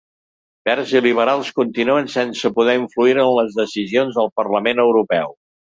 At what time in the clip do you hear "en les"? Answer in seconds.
3.27-3.55